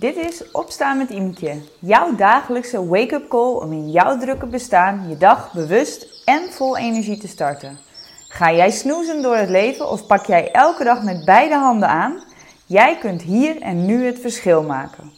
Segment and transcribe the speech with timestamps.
[0.00, 5.16] Dit is Opstaan met Imke, jouw dagelijkse wake-up call om in jouw drukke bestaan je
[5.16, 7.78] dag bewust en vol energie te starten.
[8.28, 12.22] Ga jij snoezen door het leven of pak jij elke dag met beide handen aan?
[12.66, 15.12] Jij kunt hier en nu het verschil maken.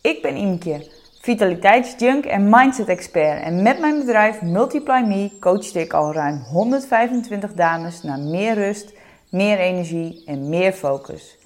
[0.00, 5.92] Ik ben Imke, vitaliteitsjunk en mindset expert en met mijn bedrijf Multiply Me coach ik
[5.92, 8.92] al ruim 125 dames naar meer rust,
[9.28, 11.42] meer energie en meer focus.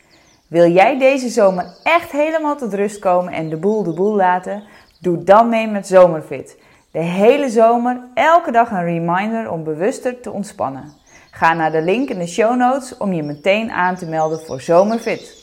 [0.49, 4.63] Wil jij deze zomer echt helemaal tot rust komen en de boel de boel laten?
[5.01, 6.59] Doe dan mee met Zomerfit.
[6.93, 10.93] De hele zomer, elke dag een reminder om bewuster te ontspannen.
[11.31, 14.61] Ga naar de link in de show notes om je meteen aan te melden voor
[14.61, 15.37] Zomerfit.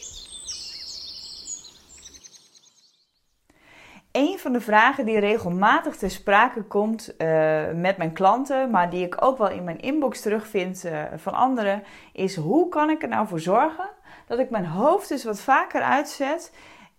[4.12, 7.28] Een van de vragen die regelmatig ter sprake komt uh,
[7.76, 11.84] met mijn klanten, maar die ik ook wel in mijn inbox terugvind uh, van anderen,
[12.14, 13.90] is hoe kan ik er nou voor zorgen
[14.28, 16.54] dat ik mijn hoofd dus wat vaker uitzet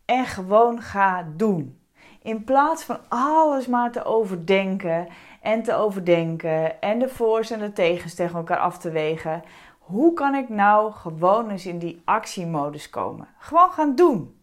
[0.05, 1.79] en gewoon ga doen.
[2.23, 5.09] In plaats van alles maar te overdenken
[5.41, 9.43] en te overdenken en de voor's en de tegens tegen elkaar af te wegen.
[9.79, 13.29] Hoe kan ik nou gewoon eens in die actiemodus komen?
[13.39, 14.41] Gewoon gaan doen.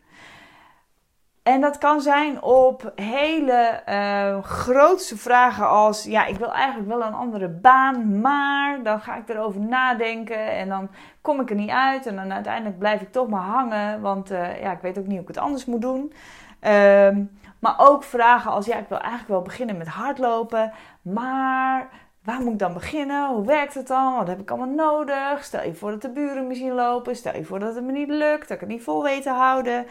[1.43, 7.03] En dat kan zijn op hele uh, grootste vragen als: ja, ik wil eigenlijk wel
[7.03, 10.89] een andere baan, maar dan ga ik erover nadenken en dan
[11.21, 12.05] kom ik er niet uit.
[12.05, 15.13] En dan uiteindelijk blijf ik toch maar hangen, want uh, ja, ik weet ook niet
[15.13, 16.13] hoe ik het anders moet doen.
[16.61, 20.71] Um, maar ook vragen als: ja, ik wil eigenlijk wel beginnen met hardlopen,
[21.01, 21.89] maar
[22.23, 23.29] waar moet ik dan beginnen?
[23.29, 24.15] Hoe werkt het dan?
[24.15, 25.43] Wat heb ik allemaal nodig?
[25.43, 27.15] Stel je voor dat de buren misschien lopen.
[27.15, 29.29] Stel je voor dat het me niet lukt, dat ik het niet vol weet te
[29.29, 29.85] houden.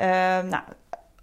[0.00, 0.06] Uh,
[0.42, 0.62] nou,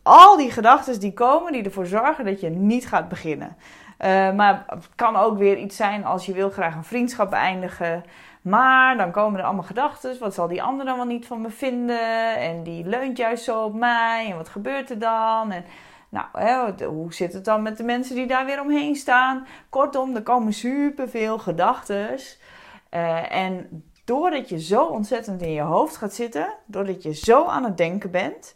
[0.10, 3.56] al die gedachten die komen, die ervoor zorgen dat je niet gaat beginnen.
[4.00, 8.04] Uh, maar het kan ook weer iets zijn als je wil graag een vriendschap beëindigen.
[8.42, 10.20] Maar dan komen er allemaal gedachten.
[10.20, 12.38] Wat zal die ander dan wel niet van me vinden?
[12.38, 14.28] En die leunt juist zo op mij.
[14.30, 15.52] En wat gebeurt er dan?
[15.52, 15.66] En
[16.10, 19.48] nou, hè, hoe zit het dan met de mensen die daar weer omheen staan?
[19.70, 22.10] Kortom, er komen superveel gedachten.
[22.94, 27.64] Uh, en doordat je zo ontzettend in je hoofd gaat zitten, doordat je zo aan
[27.64, 28.56] het denken bent,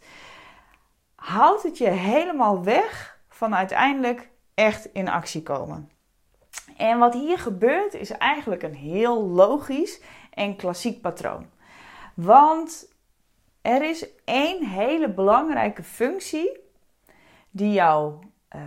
[1.24, 5.90] houdt het je helemaal weg van uiteindelijk echt in actie komen.
[6.76, 11.46] En wat hier gebeurt is eigenlijk een heel logisch en klassiek patroon.
[12.14, 12.92] Want
[13.62, 16.60] er is één hele belangrijke functie
[17.50, 18.18] die jouw
[18.56, 18.60] uh,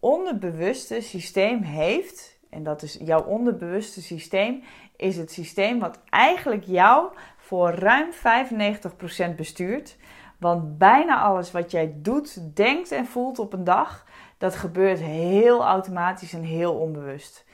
[0.00, 2.38] onderbewuste systeem heeft.
[2.50, 4.62] En dat is jouw onderbewuste systeem
[4.96, 8.10] is het systeem wat eigenlijk jou voor ruim
[9.32, 9.96] 95% bestuurt.
[10.44, 14.04] Want bijna alles wat jij doet, denkt en voelt op een dag,
[14.38, 17.44] dat gebeurt heel automatisch en heel onbewust.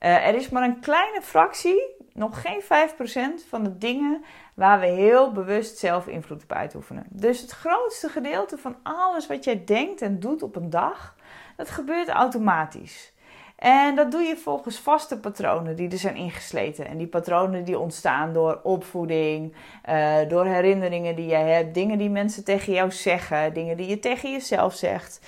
[0.00, 4.24] Uh, er is maar een kleine fractie, nog geen 5% van de dingen
[4.54, 7.06] waar we heel bewust zelf invloed op uitoefenen.
[7.10, 11.16] Dus het grootste gedeelte van alles wat jij denkt en doet op een dag,
[11.56, 13.13] dat gebeurt automatisch.
[13.56, 16.86] En dat doe je volgens vaste patronen die er zijn ingesleten.
[16.86, 19.54] En die patronen die ontstaan door opvoeding,
[19.88, 23.98] uh, door herinneringen die je hebt, dingen die mensen tegen jou zeggen, dingen die je
[23.98, 25.20] tegen jezelf zegt.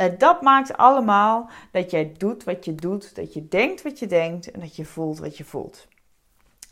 [0.00, 4.06] Uh, dat maakt allemaal dat jij doet wat je doet, dat je denkt wat je
[4.06, 5.88] denkt en dat je voelt wat je voelt.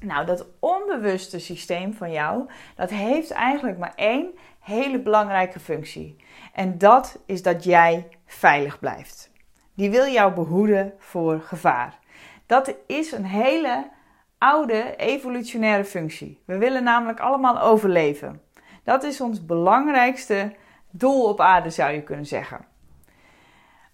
[0.00, 6.16] Nou, dat onbewuste systeem van jou, dat heeft eigenlijk maar één hele belangrijke functie.
[6.52, 9.30] En dat is dat jij veilig blijft.
[9.80, 11.98] Die wil jou behoeden voor gevaar.
[12.46, 13.90] Dat is een hele
[14.38, 16.42] oude evolutionaire functie.
[16.44, 18.42] We willen namelijk allemaal overleven.
[18.84, 20.54] Dat is ons belangrijkste
[20.90, 22.64] doel op aarde, zou je kunnen zeggen.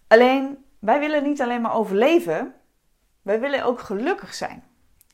[0.08, 2.54] Alleen, wij willen niet alleen maar overleven,
[3.22, 4.64] wij willen ook gelukkig zijn.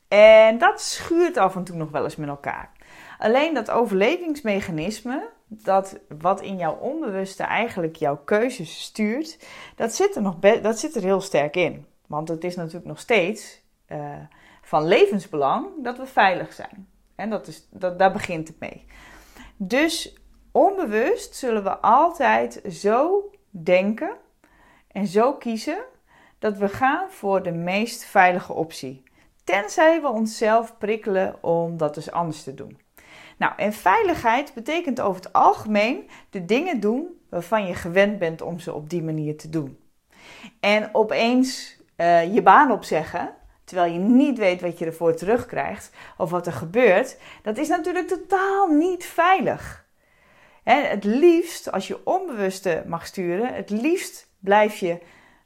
[0.08, 2.70] En dat schuurt af en toe nog wel eens met elkaar.
[3.18, 5.28] Alleen dat overlevingsmechanisme,
[5.60, 9.38] dat wat in jouw onbewuste eigenlijk jouw keuzes stuurt,
[9.76, 11.86] dat zit er, nog dat zit er heel sterk in.
[12.06, 14.14] Want het is natuurlijk nog steeds uh,
[14.62, 16.88] van levensbelang dat we veilig zijn.
[17.14, 18.84] En dat is, dat, daar begint het mee.
[19.56, 20.16] Dus
[20.52, 24.16] onbewust zullen we altijd zo denken
[24.88, 25.84] en zo kiezen
[26.38, 29.02] dat we gaan voor de meest veilige optie.
[29.44, 32.81] Tenzij we onszelf prikkelen om dat dus anders te doen.
[33.38, 38.58] Nou, en veiligheid betekent over het algemeen de dingen doen waarvan je gewend bent om
[38.58, 39.78] ze op die manier te doen.
[40.60, 43.34] En opeens uh, je baan opzeggen,
[43.64, 48.08] terwijl je niet weet wat je ervoor terugkrijgt of wat er gebeurt, dat is natuurlijk
[48.08, 49.84] totaal niet veilig.
[50.62, 54.98] Het liefst, als je onbewuste mag sturen, het liefst blijf je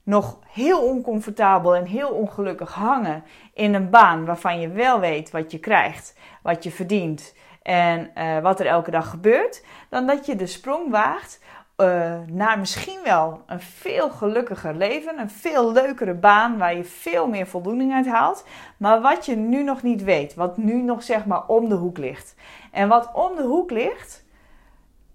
[0.03, 3.25] nog heel oncomfortabel en heel ongelukkig hangen
[3.55, 7.35] in een baan waarvan je wel weet wat je krijgt, wat je verdient
[7.66, 11.40] en eh, wat er elke dag gebeurt, dan dat je de sprong waagt
[11.76, 17.28] uh, naar misschien wel een veel gelukkiger leven, een veel leukere baan waar je veel
[17.28, 18.44] meer voldoening uit haalt,
[18.76, 21.98] maar wat je nu nog niet weet, wat nu nog zeg maar om de hoek
[21.98, 22.34] ligt.
[22.72, 24.24] En wat om de hoek ligt,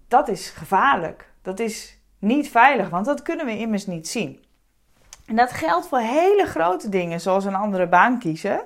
[0.08, 1.30] dat is gevaarlijk.
[1.42, 4.44] Dat is niet veilig, want dat kunnen we immers niet zien.
[5.26, 8.60] En dat geldt voor hele grote dingen, zoals een andere baan kiezen.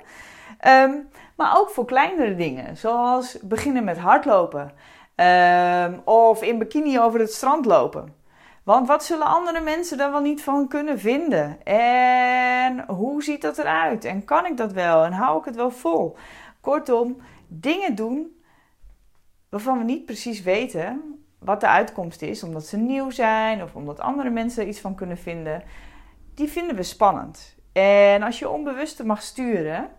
[0.59, 0.95] Ehm,
[1.37, 4.73] maar ook voor kleinere dingen, zoals beginnen met hardlopen.
[5.17, 8.15] Um, of in bikini over het strand lopen.
[8.65, 11.65] Want wat zullen andere mensen daar wel niet van kunnen vinden?
[11.65, 14.05] En hoe ziet dat eruit?
[14.05, 15.05] En kan ik dat wel?
[15.05, 16.17] En hou ik het wel vol?
[16.61, 17.17] Kortom,
[17.49, 18.41] dingen doen
[19.49, 24.01] waarvan we niet precies weten wat de uitkomst is, omdat ze nieuw zijn of omdat
[24.01, 25.63] andere mensen er iets van kunnen vinden,
[26.35, 27.57] die vinden we spannend.
[27.73, 29.91] En als je onbewuste mag sturen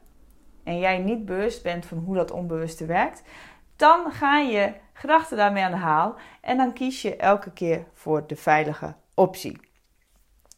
[0.68, 3.22] en jij niet bewust bent van hoe dat onbewuste werkt,
[3.76, 8.28] dan ga je gedachten daarmee aan de haal en dan kies je elke keer voor
[8.28, 9.60] de veilige optie.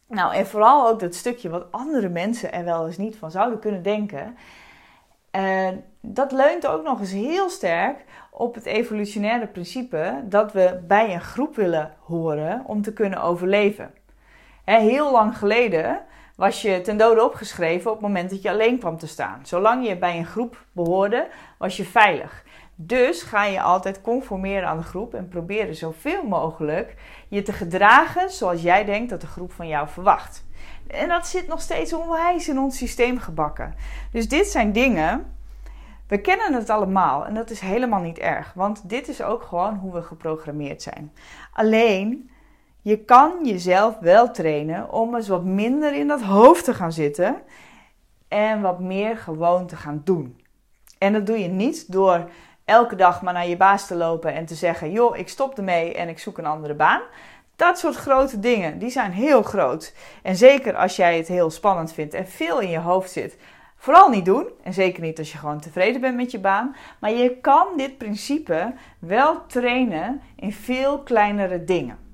[0.06, 3.58] Nou, en vooral ook dat stukje wat andere mensen er wel eens niet van zouden
[3.58, 4.36] kunnen denken.
[5.30, 11.14] En dat leunt ook nog eens heel sterk op het evolutionaire principe dat we bij
[11.14, 13.94] een groep willen horen om te kunnen overleven.
[14.64, 16.02] heel lang geleden
[16.40, 19.40] was je ten dode opgeschreven op het moment dat je alleen kwam te staan.
[19.42, 21.28] Zolang je bij een groep behoorde,
[21.58, 22.44] was je veilig.
[22.74, 26.94] Dus ga je altijd conformeren aan de groep en proberen zoveel mogelijk
[27.28, 30.44] je te gedragen zoals jij denkt dat de groep van jou verwacht.
[30.86, 33.74] En dat zit nog steeds onwijs in ons systeem gebakken.
[34.12, 35.34] Dus dit zijn dingen.
[36.06, 39.74] We kennen het allemaal en dat is helemaal niet erg, want dit is ook gewoon
[39.74, 41.12] hoe we geprogrammeerd zijn.
[41.52, 42.30] Alleen,
[42.82, 47.42] je kan jezelf wel trainen om eens wat minder in dat hoofd te gaan zitten
[48.28, 50.40] en wat meer gewoon te gaan doen.
[50.98, 52.30] En dat doe je niet door
[52.64, 55.94] elke dag maar naar je baas te lopen en te zeggen: joh, ik stop ermee
[55.94, 57.00] en ik zoek een andere baan.
[57.56, 59.94] Dat soort grote dingen, die zijn heel groot.
[60.22, 63.36] En zeker als jij het heel spannend vindt en veel in je hoofd zit,
[63.76, 64.48] vooral niet doen.
[64.62, 66.76] En zeker niet als je gewoon tevreden bent met je baan.
[67.00, 72.09] Maar je kan dit principe wel trainen in veel kleinere dingen.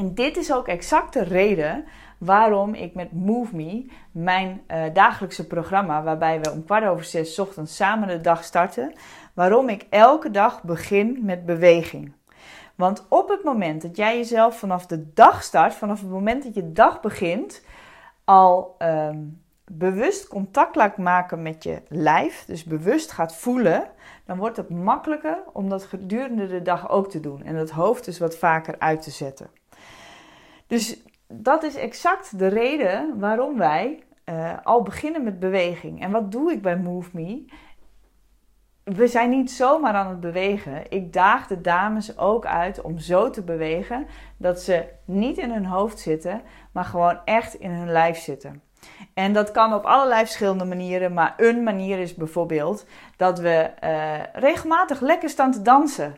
[0.00, 1.84] En dit is ook exact de reden
[2.18, 7.38] waarom ik met Move Me, mijn uh, dagelijkse programma, waarbij we om kwart over zes
[7.38, 8.92] ochtends samen de dag starten,
[9.34, 12.12] waarom ik elke dag begin met beweging.
[12.74, 16.54] Want op het moment dat jij jezelf vanaf de dag start, vanaf het moment dat
[16.54, 17.64] je dag begint,
[18.24, 23.90] al um, bewust contact laat maken met je lijf, dus bewust gaat voelen,
[24.24, 28.04] dan wordt het makkelijker om dat gedurende de dag ook te doen en het hoofd
[28.04, 29.59] dus wat vaker uit te zetten.
[30.70, 36.02] Dus dat is exact de reden waarom wij uh, al beginnen met beweging.
[36.02, 37.44] En wat doe ik bij Move Me?
[38.84, 40.90] we zijn niet zomaar aan het bewegen.
[40.90, 44.06] Ik daag de dames ook uit om zo te bewegen
[44.36, 46.42] dat ze niet in hun hoofd zitten,
[46.72, 48.62] maar gewoon echt in hun lijf zitten.
[49.14, 54.14] En dat kan op allerlei verschillende manieren, maar een manier is bijvoorbeeld dat we uh,
[54.32, 56.16] regelmatig lekker staan te dansen.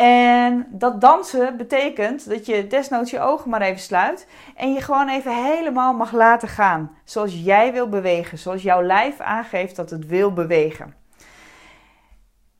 [0.00, 5.08] En dat dansen betekent dat je desnoods je ogen maar even sluit en je gewoon
[5.08, 6.90] even helemaal mag laten gaan.
[7.04, 10.94] Zoals jij wil bewegen, zoals jouw lijf aangeeft dat het wil bewegen.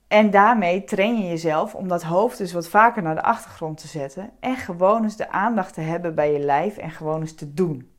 [0.09, 3.87] En daarmee train je jezelf om dat hoofd dus wat vaker naar de achtergrond te
[3.87, 7.55] zetten en gewoon eens de aandacht te hebben bij je lijf en gewoon eens te
[7.55, 7.93] doen.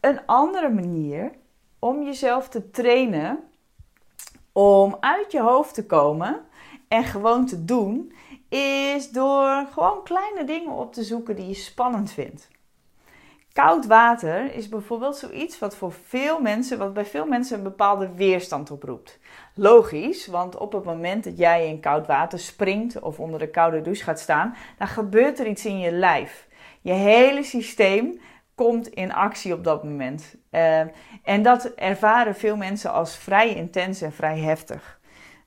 [0.00, 1.30] Een andere manier
[1.78, 3.38] om jezelf te trainen
[4.52, 6.46] om uit je hoofd te komen
[6.88, 8.12] en gewoon te doen,
[8.48, 12.48] is door gewoon kleine dingen op te zoeken die je spannend vindt.
[13.52, 18.14] Koud water is bijvoorbeeld zoiets wat voor veel mensen, wat bij veel mensen een bepaalde
[18.14, 19.18] weerstand oproept.
[19.54, 23.82] Logisch, want op het moment dat jij in koud water springt of onder de koude
[23.82, 26.48] douche gaat staan, dan gebeurt er iets in je lijf.
[26.80, 28.20] Je hele systeem
[28.54, 30.34] komt in actie op dat moment.
[30.50, 30.80] Uh,
[31.22, 34.97] en dat ervaren veel mensen als vrij intens en vrij heftig.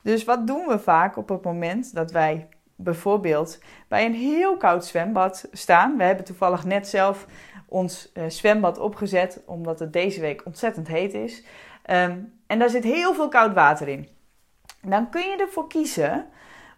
[0.01, 4.85] Dus wat doen we vaak op het moment dat wij bijvoorbeeld bij een heel koud
[4.85, 5.97] zwembad staan?
[5.97, 7.25] We hebben toevallig net zelf
[7.67, 11.43] ons uh, zwembad opgezet, omdat het deze week ontzettend heet is.
[11.91, 14.07] Um, en daar zit heel veel koud water in.
[14.81, 16.27] Dan kun je ervoor kiezen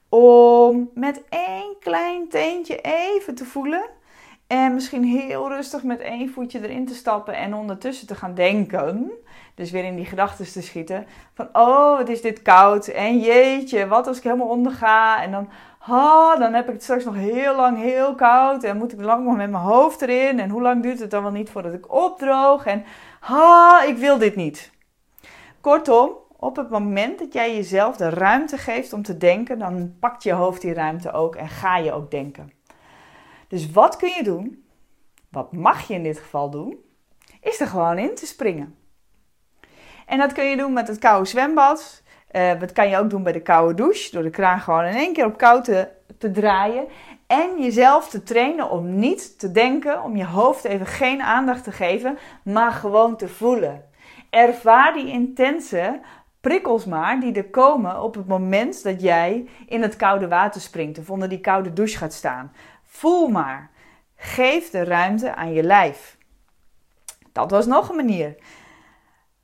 [0.09, 3.89] om met één klein teentje even te voelen.
[4.47, 9.11] En misschien heel rustig met één voetje erin te stappen en ondertussen te gaan denken.
[9.55, 11.05] Dus weer in die gedachten te schieten.
[11.33, 12.87] Van, oh, wat is dit koud.
[12.87, 15.21] En jeetje, wat als ik helemaal onderga.
[15.23, 18.63] En dan, ha, dan heb ik het straks nog heel lang heel koud.
[18.63, 20.39] En moet ik lang nog met mijn hoofd erin.
[20.39, 22.65] En hoe lang duurt het dan wel niet voordat ik opdroog.
[22.65, 22.83] En
[23.19, 24.71] ha, ik wil dit niet.
[25.61, 30.23] Kortom, Op het moment dat jij jezelf de ruimte geeft om te denken, dan pakt
[30.23, 32.51] je hoofd die ruimte ook en ga je ook denken.
[33.53, 34.65] Dus wat kun je doen?
[35.29, 36.77] Wat mag je in dit geval doen?
[37.41, 38.75] Is er gewoon in te springen.
[40.05, 42.03] En dat kun je doen met het koude zwembad.
[42.31, 44.11] Uh, dat kan je ook doen bij de koude douche.
[44.11, 46.87] Door de kraan gewoon in één keer op koud te, te draaien.
[47.27, 51.71] En jezelf te trainen om niet te denken, om je hoofd even geen aandacht te
[51.71, 53.85] geven, maar gewoon te voelen.
[54.29, 55.99] Ervaar die intense
[56.41, 60.97] prikkels maar die er komen op het moment dat jij in het koude water springt
[60.97, 62.51] of onder die koude douche gaat staan.
[62.93, 63.69] Voel maar.
[64.15, 66.17] Geef de ruimte aan je lijf.
[67.31, 68.35] Dat was nog een manier.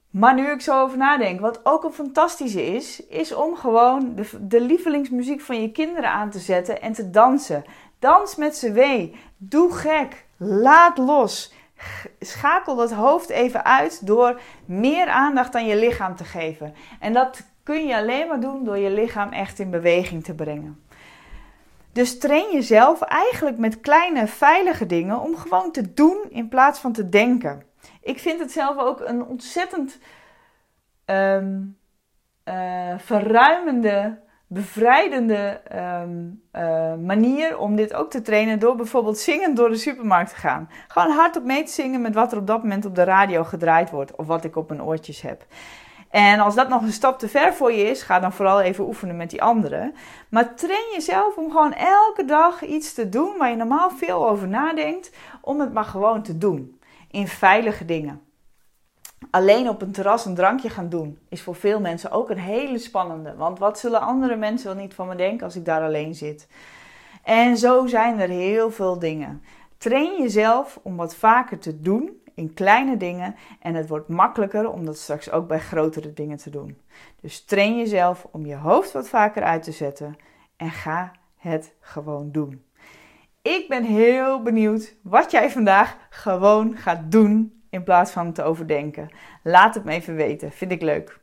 [0.10, 4.30] Maar nu ik zo over nadenk, wat ook een fantastische is, is om gewoon de,
[4.48, 7.64] de lievelingsmuziek van je kinderen aan te zetten en te dansen.
[8.00, 9.16] Dans met ze wee.
[9.38, 10.26] Doe gek.
[10.38, 11.54] Laat los.
[12.20, 16.74] Schakel dat hoofd even uit door meer aandacht aan je lichaam te geven.
[17.00, 20.84] En dat kun je alleen maar doen door je lichaam echt in beweging te brengen.
[22.00, 26.92] Dus train jezelf eigenlijk met kleine veilige dingen om gewoon te doen in plaats van
[26.92, 27.64] te denken.
[28.02, 30.00] Ik vind het zelf ook een ontzettend
[31.06, 31.78] um,
[32.98, 39.78] verruimende, bevrijdende ehm, eh, manier om dit ook te trainen door bijvoorbeeld zingend door de
[39.78, 40.70] supermarkt te gaan.
[40.88, 43.90] Gewoon hardop mee te zingen met wat er op dat moment op de radio gedraaid
[43.90, 45.46] wordt of wat ik op mijn oortjes heb.
[46.10, 48.88] En als dat nog een stap te ver voor je is, ga dan vooral even
[48.88, 49.96] oefenen met die anderen.
[50.30, 54.48] Maar train jezelf om gewoon elke dag iets te doen waar je normaal veel over
[54.48, 55.12] nadenkt,
[55.42, 56.80] om het maar gewoon te doen
[57.12, 58.22] in veilige dingen.
[59.32, 62.78] Alleen op een terras een drankje gaan doen is voor veel mensen ook een hele
[62.78, 63.36] spannende.
[63.36, 66.48] Want wat zullen andere mensen wel niet van me denken als ik daar alleen zit?
[67.24, 69.44] En zo zijn er heel veel dingen.
[69.78, 74.86] Train jezelf om wat vaker te doen in kleine dingen en het wordt makkelijker om
[74.86, 76.78] dat straks ook bij grotere dingen te doen.
[77.22, 80.16] Dus train jezelf om je hoofd wat vaker uit te zetten
[80.58, 82.64] en ga het gewoon doen.
[83.42, 89.10] Ik ben heel benieuwd wat jij vandaag gewoon gaat doen in plaats van te overdenken.
[89.44, 91.20] Laat het me even weten, vind ik leuk.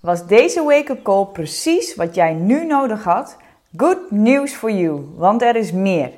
[0.00, 3.36] Was deze wake-up call precies wat jij nu nodig had?
[3.76, 6.10] Good news for you, want er is meer.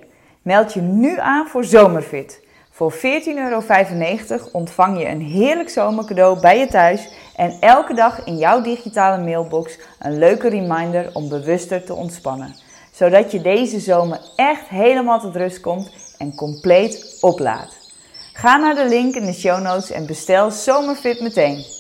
[0.43, 2.49] Meld je nu aan voor Zomerfit.
[2.81, 2.99] Voor 14,95
[3.37, 3.63] euro
[4.53, 9.79] ontvang je een heerlijk zomercadeau bij je thuis en elke dag in jouw digitale mailbox
[9.99, 12.55] een leuke reminder om bewuster te ontspannen
[12.91, 17.77] zodat je deze zomer echt helemaal tot rust komt en compleet oplaadt.
[18.33, 21.80] Ga naar de link in de show notes en bestel Zomerfit meteen.